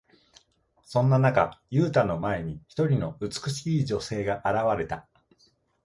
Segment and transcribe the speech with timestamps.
[0.83, 5.07] そんな中、ユウタの前に、一人の美しい女性が現れた。